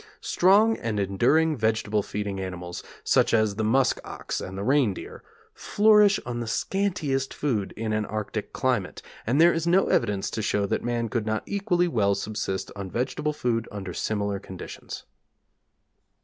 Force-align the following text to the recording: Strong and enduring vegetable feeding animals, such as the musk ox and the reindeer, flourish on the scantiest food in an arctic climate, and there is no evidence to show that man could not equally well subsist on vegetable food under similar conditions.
Strong 0.19 0.77
and 0.77 0.99
enduring 0.99 1.55
vegetable 1.55 2.01
feeding 2.01 2.39
animals, 2.39 2.81
such 3.03 3.35
as 3.35 3.53
the 3.53 3.63
musk 3.63 3.99
ox 4.03 4.41
and 4.41 4.57
the 4.57 4.63
reindeer, 4.63 5.21
flourish 5.53 6.19
on 6.25 6.39
the 6.39 6.47
scantiest 6.47 7.35
food 7.35 7.71
in 7.77 7.93
an 7.93 8.03
arctic 8.07 8.51
climate, 8.51 9.03
and 9.27 9.39
there 9.39 9.53
is 9.53 9.67
no 9.67 9.89
evidence 9.89 10.31
to 10.31 10.41
show 10.41 10.65
that 10.65 10.83
man 10.83 11.07
could 11.07 11.27
not 11.27 11.43
equally 11.45 11.87
well 11.87 12.15
subsist 12.15 12.71
on 12.75 12.89
vegetable 12.89 13.31
food 13.31 13.67
under 13.71 13.93
similar 13.93 14.39
conditions. 14.39 15.03